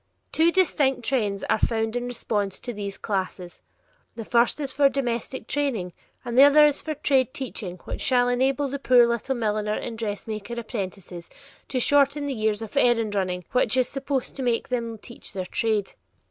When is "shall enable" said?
8.01-8.67